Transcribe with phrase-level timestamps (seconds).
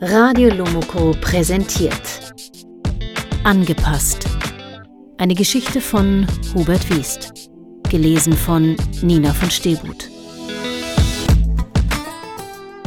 [0.00, 2.32] Radio Lomoko präsentiert
[3.42, 4.28] Angepasst.
[5.16, 6.24] Eine Geschichte von
[6.54, 7.50] Hubert Wiest.
[7.90, 10.08] Gelesen von Nina von Stebut.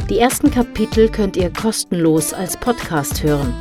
[0.08, 3.52] Die ersten Kapitel könnt ihr kostenlos als Podcast hören.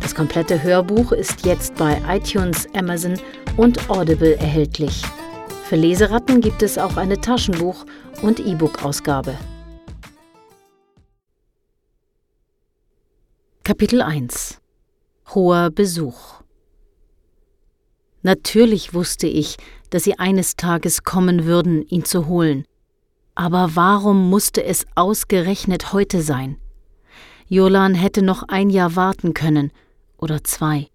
[0.00, 3.14] Das komplette Hörbuch ist jetzt bei iTunes, Amazon
[3.56, 5.02] und Audible erhältlich.
[5.64, 7.86] Für Leseratten gibt es auch eine Taschenbuch-
[8.22, 9.34] und E-Book-Ausgabe.
[13.70, 14.60] Kapitel 1
[15.32, 16.42] Hoher Besuch
[18.22, 19.58] Natürlich wusste ich,
[19.90, 22.64] dass sie eines Tages kommen würden, ihn zu holen.
[23.36, 26.56] Aber warum musste es ausgerechnet heute sein?
[27.46, 29.70] Jolan hätte noch ein Jahr warten können
[30.18, 30.88] oder zwei.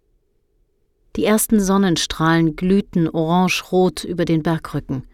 [1.15, 5.07] Die ersten Sonnenstrahlen glühten orange-rot über den Bergrücken.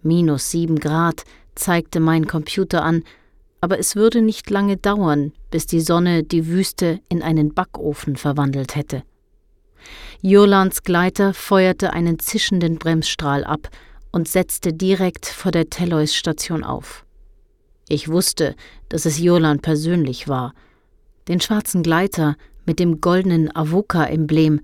[0.00, 1.24] Minus sieben Grad
[1.56, 3.04] zeigte mein Computer an,
[3.62, 8.74] aber es würde nicht lange dauern, bis die Sonne die Wüste in einen Backofen verwandelt
[8.74, 9.04] hätte.
[10.20, 13.68] Jolans Gleiter feuerte einen zischenden Bremsstrahl ab
[14.10, 17.06] und setzte direkt vor der Tellois-Station auf.
[17.88, 18.56] Ich wusste,
[18.88, 20.54] dass es Jolan persönlich war.
[21.28, 24.60] Den schwarzen Gleiter mit dem goldenen Avoca-Emblem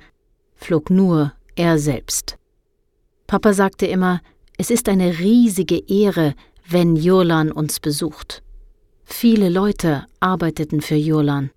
[0.57, 2.37] flog nur er selbst.
[3.29, 4.21] Papa sagte immer,
[4.57, 6.35] es ist eine riesige Ehre,
[6.69, 8.43] wenn Jolan uns besucht.
[9.11, 11.51] Viele Leute arbeiteten für Jolan.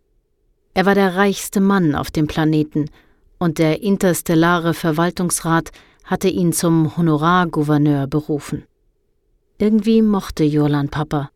[0.73, 2.89] Er war der reichste Mann auf dem Planeten
[3.37, 5.69] und der interstellare Verwaltungsrat
[6.03, 8.63] hatte ihn zum Honorargouverneur berufen.
[9.59, 11.29] Irgendwie mochte Jolan Papa.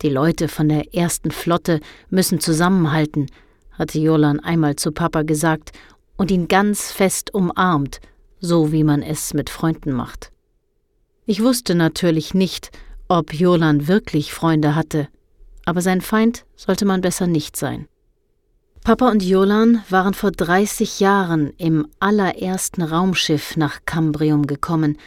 [0.00, 1.78] Die Leute von der ersten Flotte
[2.10, 3.26] müssen zusammenhalten,
[3.72, 5.70] hatte Jolan einmal zu Papa gesagt
[6.16, 8.00] und ihn ganz fest umarmt,
[8.40, 10.32] so wie man es mit Freunden macht.
[11.24, 12.70] Ich wusste natürlich nicht,
[13.06, 15.08] ob Jolan wirklich Freunde hatte
[15.64, 17.88] aber sein Feind sollte man besser nicht sein.
[18.84, 24.98] Papa und Jolan waren vor 30 Jahren im allerersten Raumschiff nach Cambrium gekommen,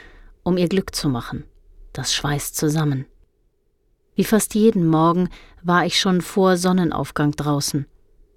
[0.44, 1.44] um ihr Glück zu machen.
[1.92, 3.06] Das schweißt zusammen.
[4.16, 5.28] Wie fast jeden Morgen
[5.62, 7.86] war ich schon vor Sonnenaufgang draußen.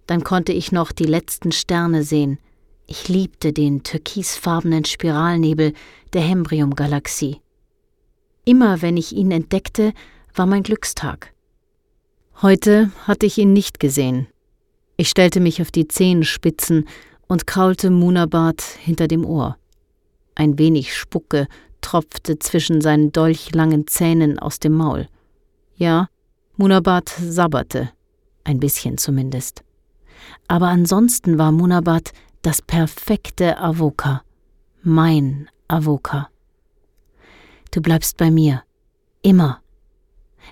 [0.09, 2.39] Dann konnte ich noch die letzten Sterne sehen.
[2.87, 5.73] Ich liebte den türkisfarbenen Spiralnebel
[6.15, 7.41] der Hembrium-Galaxie.
[8.45, 9.93] Immer wenn ich ihn entdeckte,
[10.35, 11.33] war mein Glückstag.
[12.41, 14.29] Heute hatte ich ihn nicht gesehen.
[14.97, 16.85] Ich stellte mich auf die Zehenspitzen
[17.27, 19.57] und kraulte Munabad hinter dem Ohr.
[20.37, 21.49] Ein wenig Spucke
[21.81, 25.09] tropfte zwischen seinen dolchlangen Zähnen aus dem Maul.
[25.75, 26.11] Ja,
[26.57, 27.91] Munabad sabberte,
[28.45, 29.65] ein bisschen zumindest.
[30.47, 32.13] Aber ansonsten war Munabad
[32.43, 34.23] das perfekte Avoka,
[34.85, 36.29] mein Avoka.
[37.73, 38.63] Du bleibst bei mir,
[39.23, 39.61] immer.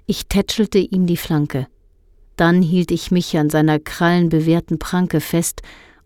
[0.06, 1.68] Ich tätschelte ihm die Flanke.
[2.36, 5.62] Dann hielt ich mich an seiner krallenbewehrten Pranke fest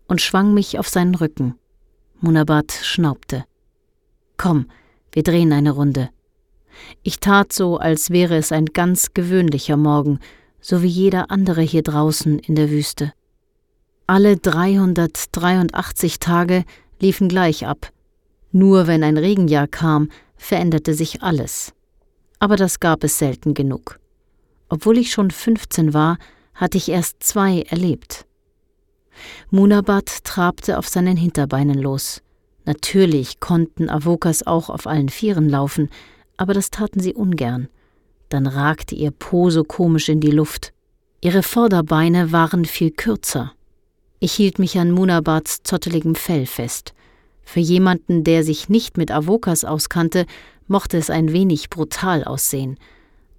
[0.07, 1.55] und schwang mich auf seinen Rücken.
[2.19, 3.45] Munabad schnaubte.
[4.37, 4.67] Komm,
[5.11, 6.09] wir drehen eine Runde.
[7.03, 10.19] Ich tat so, als wäre es ein ganz gewöhnlicher Morgen,
[10.61, 13.13] so wie jeder andere hier draußen in der Wüste.
[14.07, 16.65] Alle 383 Tage
[16.99, 17.91] liefen gleich ab.
[18.51, 21.73] Nur wenn ein Regenjahr kam, veränderte sich alles.
[22.39, 24.00] Aber das gab es selten genug.
[24.71, 26.17] Obwohl ich schon 15 war,
[26.53, 28.25] hatte ich erst zwei erlebt.
[29.49, 32.21] Munabad trabte auf seinen Hinterbeinen los.
[32.63, 35.89] Natürlich konnten Avokas auch auf allen Vieren laufen,
[36.37, 37.67] aber das taten sie ungern.
[38.29, 40.71] Dann ragte ihr Po so komisch in die Luft.
[41.19, 43.51] Ihre Vorderbeine waren viel kürzer.
[44.21, 46.93] Ich hielt mich an Munabads zotteligem Fell fest.
[47.43, 50.25] Für jemanden, der sich nicht mit Avokas auskannte,
[50.67, 52.77] mochte es ein wenig brutal aussehen–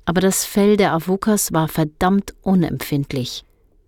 [0.05, 3.45] aber das Fell der Avokas war verdammt unempfindlich.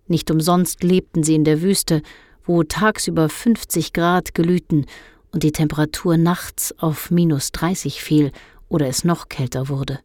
[0.07, 2.01] Nicht umsonst lebten sie in der Wüste,
[2.43, 4.85] wo tagsüber 50 Grad glühten
[5.31, 8.31] und die Temperatur nachts auf minus 30 fiel
[8.69, 9.99] oder es noch kälter wurde.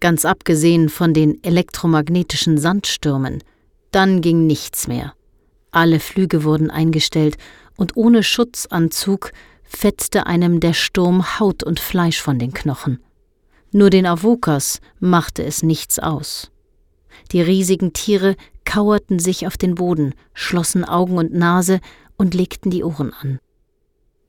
[0.00, 3.42] Ganz abgesehen von den elektromagnetischen Sandstürmen,
[3.90, 5.14] dann ging nichts mehr.
[5.70, 7.36] Alle Flüge wurden eingestellt
[7.76, 9.32] und ohne Schutzanzug
[9.62, 13.00] fetzte einem der Sturm Haut und Fleisch von den Knochen.
[13.72, 16.50] Nur den Avokas machte es nichts aus.
[17.32, 21.80] Die riesigen Tiere kauerten sich auf den Boden, schlossen Augen und Nase
[22.16, 23.38] und legten die Ohren an.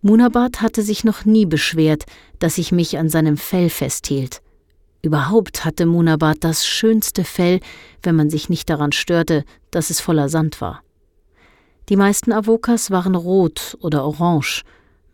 [0.01, 2.05] Munabad hatte sich noch nie beschwert,
[2.39, 4.41] dass ich mich an seinem Fell festhielt.
[5.01, 7.59] Überhaupt hatte Munabad das schönste Fell,
[8.03, 10.83] wenn man sich nicht daran störte, dass es voller Sand war.
[11.89, 14.63] Die meisten Avokas waren rot oder orange,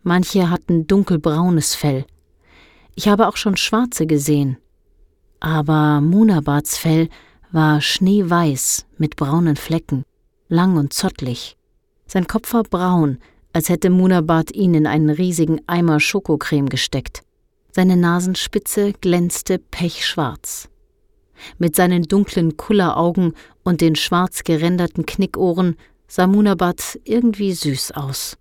[0.02, 2.04] manche hatten dunkelbraunes Fell.
[2.96, 4.56] Ich habe auch schon schwarze gesehen.
[5.38, 7.08] Aber Munabads Fell
[7.52, 10.02] war schneeweiß mit braunen Flecken.
[10.48, 11.56] lang und zottlig.
[12.06, 13.18] Sein Kopf war braun,
[13.52, 17.22] als hätte Munabad ihn in einen riesigen Eimer Schokocreme gesteckt.
[17.72, 20.68] Seine Nasenspitze glänzte pechschwarz.
[21.58, 23.34] Mit seinen dunklen Kulleraugen
[23.64, 25.76] und den schwarz geränderten Knickohren
[26.06, 28.38] sah Munabad irgendwie süß aus.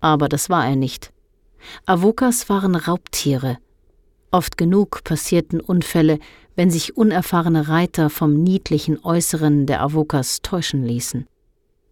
[0.00, 1.12] Aber das war er nicht.
[1.86, 3.58] Avokas waren Raubtiere.
[4.30, 6.18] Oft genug passierten Unfälle,
[6.54, 11.26] wenn sich unerfahrene Reiter vom niedlichen Äußeren der Avokas täuschen ließen.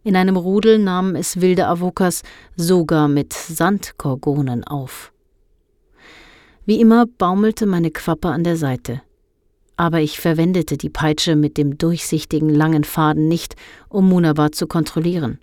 [0.03, 2.21] In einem Rudel nahmen es wilde Avokas
[2.55, 5.11] sogar mit Sandkorgonen auf.
[6.65, 9.01] Wie immer baumelte meine Quappe an der Seite.
[9.77, 13.55] Aber ich verwendete die Peitsche mit dem durchsichtigen langen Faden nicht,
[13.89, 15.39] um Munabad zu kontrollieren.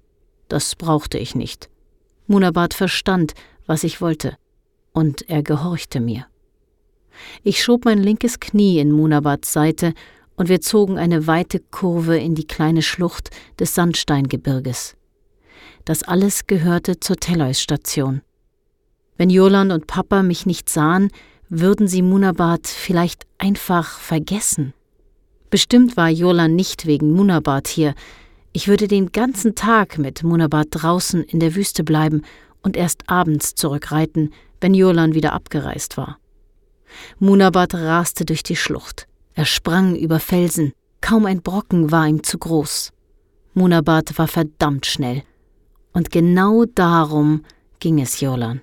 [0.48, 1.70] Das brauchte ich nicht.
[2.26, 3.34] Munabad verstand,
[3.66, 4.36] was ich wollte,
[4.92, 6.26] und er gehorchte mir.
[7.42, 9.94] Ich schob mein linkes Knie in Munabads Seite
[10.36, 14.96] und wir zogen eine weite Kurve in die kleine Schlucht des Sandsteingebirges.
[15.84, 18.22] Das alles gehörte zur Tellois-Station.
[19.16, 21.10] Wenn Jolan und Papa mich nicht sahen,
[21.48, 24.72] würden sie Munabad vielleicht einfach vergessen.
[25.50, 27.94] Bestimmt war Jolan nicht wegen Munabad hier,
[28.56, 32.22] ich würde den ganzen Tag mit Munabad draußen in der Wüste bleiben
[32.62, 36.18] und erst abends zurückreiten, wenn Jolan wieder abgereist war.
[37.18, 39.06] Munabad raste durch die Schlucht.
[39.34, 40.72] Er sprang über Felsen.
[41.00, 42.92] Kaum ein Brocken war ihm zu groß.
[43.54, 45.22] Munabad war verdammt schnell.
[45.92, 47.44] Und genau darum
[47.78, 48.62] ging es Jolan.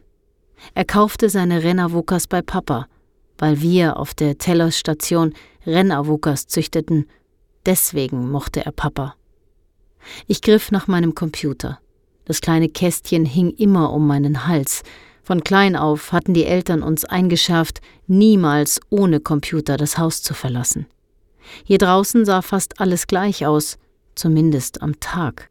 [0.74, 2.88] Er kaufte seine Rennavukas bei Papa,
[3.38, 5.34] weil wir auf der Telos-Station
[5.66, 7.08] Rennavukas züchteten.
[7.66, 9.16] Deswegen mochte er Papa.
[10.28, 11.80] Ich griff nach meinem Computer.
[12.26, 14.84] Das kleine Kästchen hing immer um meinen Hals.
[15.32, 20.88] Von klein auf hatten die Eltern uns eingeschärft, niemals ohne Computer das Haus zu verlassen.
[21.64, 23.78] Hier draußen sah fast alles gleich aus,
[24.14, 25.50] zumindest am Tag.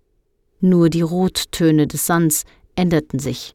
[0.61, 2.45] Nur die Rottöne des Sands
[2.77, 3.55] änderten sich.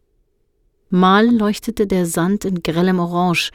[0.90, 3.52] Mal leuchtete der Sand in grellem Orange,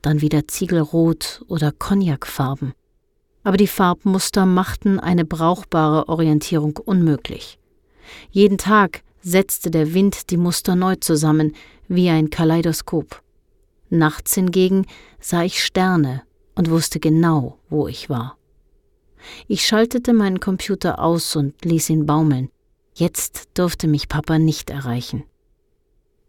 [0.00, 2.72] dann wieder Ziegelrot oder Cognacfarben
[3.44, 7.58] aber die Farbmuster machten eine brauchbare Orientierung unmöglich.
[8.30, 11.54] Jeden Tag setzte der Wind die Muster neu zusammen,
[11.88, 13.22] wie ein Kaleidoskop.
[13.90, 14.86] Nachts hingegen
[15.20, 16.22] sah ich Sterne
[16.54, 18.36] und wusste genau, wo ich war.
[19.48, 22.50] Ich schaltete meinen Computer aus und ließ ihn baumeln.
[22.94, 25.24] Jetzt durfte mich Papa nicht erreichen.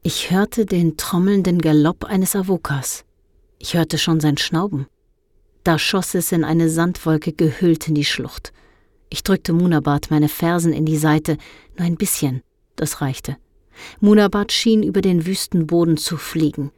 [0.02, 3.06] Ich hörte den trommelnden Galopp eines Avokas.
[3.60, 4.88] Ich hörte schon sein Schnauben.
[5.64, 8.54] Da schoss es in eine Sandwolke gehüllt in die Schlucht.
[9.10, 11.38] Ich drückte Munabad meine Fersen in die Seite,
[11.78, 12.44] nur ein bisschen,
[12.76, 13.38] das reichte.
[14.00, 16.72] Munabad schien über den Wüstenboden zu fliegen.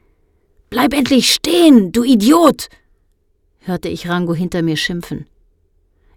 [0.70, 2.70] Bleib endlich stehen, du Idiot!
[3.60, 5.26] hörte ich Rango hinter mir schimpfen.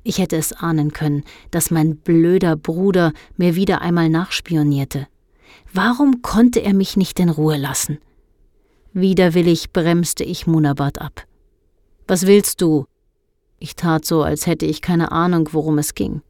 [0.02, 5.06] Ich hätte es ahnen können, dass mein blöder Bruder mir wieder einmal nachspionierte.
[5.72, 7.98] Warum konnte er mich nicht in Ruhe lassen?
[8.92, 11.26] Widerwillig bremste ich Munabad ab.
[12.08, 12.86] Was willst du?
[13.58, 16.22] Ich tat so, als hätte ich keine Ahnung, worum es ging.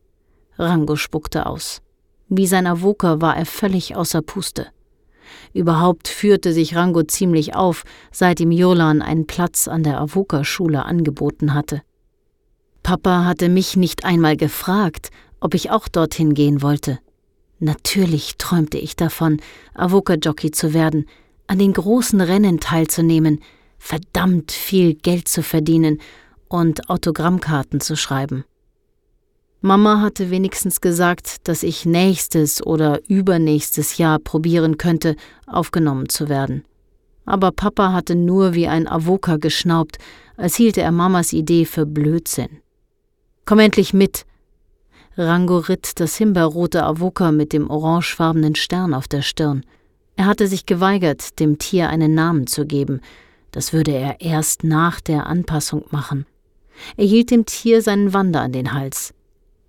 [0.58, 1.80] Rango spuckte aus.
[2.30, 4.68] Wie sein Avoka war er völlig außer Puste.
[5.52, 7.82] Überhaupt führte sich Rango ziemlich auf,
[8.12, 11.82] seit ihm Jolan einen Platz an der Avoka-Schule angeboten hatte.
[12.84, 17.00] Papa hatte mich nicht einmal gefragt, ob ich auch dorthin gehen wollte.
[17.58, 19.40] Natürlich träumte ich davon,
[19.74, 21.06] Avoka-Jockey zu werden,
[21.48, 23.40] an den großen Rennen teilzunehmen,
[23.78, 26.00] verdammt viel Geld zu verdienen
[26.48, 28.44] und Autogrammkarten zu schreiben.
[29.62, 36.64] Mama hatte wenigstens gesagt, dass ich nächstes oder übernächstes Jahr probieren könnte, aufgenommen zu werden.
[37.26, 39.98] Aber Papa hatte nur wie ein Avoka geschnaubt,
[40.38, 42.60] als hielte er Mamas Idee für Blödsinn.
[43.44, 44.24] Komm endlich mit!
[45.18, 49.66] Rango ritt das himbeerrote Avoka mit dem orangefarbenen Stern auf der Stirn.
[50.16, 53.00] Er hatte sich geweigert, dem Tier einen Namen zu geben,
[53.50, 56.24] das würde er erst nach der Anpassung machen.
[56.96, 59.12] Er hielt dem Tier seinen Wander an den Hals.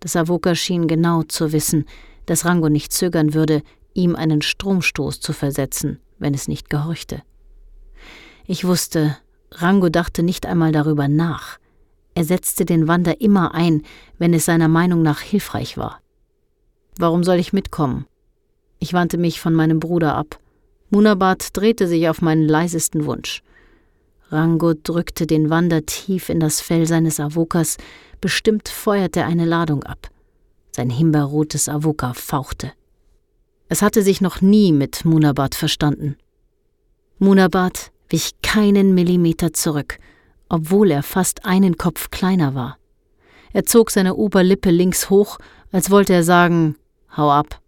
[0.02, 1.86] Das Avoka schien genau zu wissen,
[2.26, 3.62] dass Rango nicht zögern würde,
[3.94, 7.22] ihm einen Stromstoß zu versetzen, wenn es nicht gehorchte.
[8.46, 9.18] Ich wusste,
[9.52, 11.60] Rango dachte nicht einmal darüber nach.
[12.16, 13.84] Er setzte den Wander immer ein,
[14.18, 16.02] wenn es seiner Meinung nach hilfreich war.
[16.98, 18.06] Warum soll ich mitkommen?
[18.80, 20.40] Ich wandte mich von meinem Bruder ab.
[20.90, 23.44] Munabad drehte sich auf meinen leisesten Wunsch.
[24.32, 27.78] Rango drückte den Wander tief in das Fell seines Avokas,
[28.22, 30.10] bestimmt feuerte eine Ladung ab.
[30.72, 32.72] Sein himbeerrotes Avoka fauchte.
[33.68, 36.16] Es hatte sich noch nie mit Munabad verstanden.
[37.20, 39.98] Munabad wich keinen Millimeter zurück,
[40.48, 42.78] obwohl er fast einen Kopf kleiner war.
[43.54, 45.40] Er zog seine Oberlippe links hoch,
[45.74, 46.78] als wollte er sagen,
[47.18, 47.60] hau ab.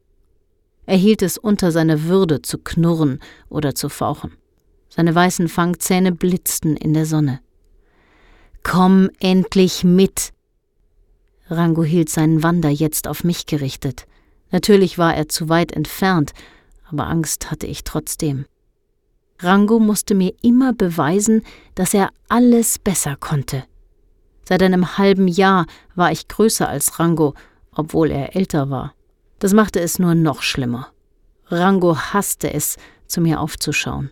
[0.86, 4.32] Er hielt es unter seine Würde zu knurren oder zu fauchen.
[4.96, 7.40] Seine weißen Fangzähne blitzten in der Sonne.
[8.62, 10.34] Komm endlich mit!
[11.48, 14.06] Rango hielt seinen Wander jetzt auf mich gerichtet.
[14.52, 16.34] Natürlich war er zu weit entfernt,
[16.92, 18.46] aber Angst hatte ich trotzdem.
[19.40, 21.42] Rango musste mir immer beweisen,
[21.74, 23.64] dass er alles besser konnte.
[24.48, 27.34] Seit einem halben Jahr war ich größer als Rango,
[27.72, 28.94] obwohl er älter war.
[29.40, 30.90] Das machte es nur noch schlimmer.
[31.48, 34.12] Rango hasste es, zu mir aufzuschauen.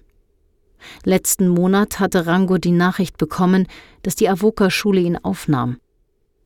[1.04, 3.68] Letzten Monat hatte Rango die Nachricht bekommen,
[4.04, 5.78] dass die Avoka-Schule ihn aufnahm.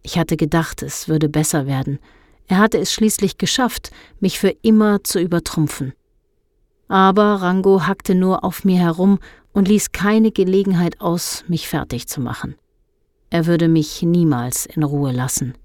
[0.04, 2.00] Ich hatte gedacht, es würde besser werden.
[2.48, 5.94] Er hatte es schließlich geschafft, mich für immer zu übertrumpfen.
[6.88, 9.20] Aber Rango hackte nur auf mir herum
[9.54, 12.56] und ließ keine Gelegenheit aus, mich fertig zu machen.
[13.30, 15.58] Er würde mich niemals in Ruhe lassen.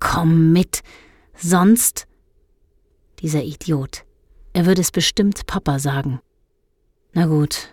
[0.00, 0.82] Komm mit,
[1.36, 2.06] sonst.
[3.20, 4.04] Dieser Idiot.
[4.52, 6.20] Er würde es bestimmt Papa sagen.
[7.16, 7.68] Na gut,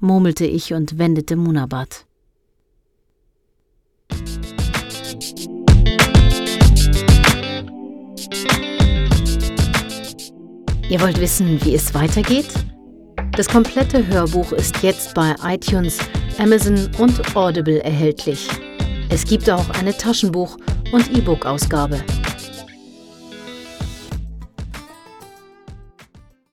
[0.00, 2.04] murmelte ich und wendete Munabat.
[10.90, 12.48] Ihr wollt wissen, wie es weitergeht?
[13.34, 15.98] Das komplette Hörbuch ist jetzt bei iTunes,
[16.38, 18.46] Amazon und Audible erhältlich.
[19.08, 20.58] Es gibt auch eine Taschenbuch-
[20.92, 22.04] und E-Book-Ausgabe.